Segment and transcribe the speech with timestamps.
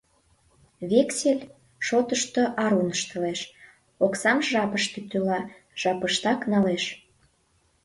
[0.89, 1.43] Вексель
[1.85, 3.39] шотышто арун ыштылеш,
[4.05, 5.39] оксам жапыште тӱла,
[5.81, 6.83] жапыштак налеш...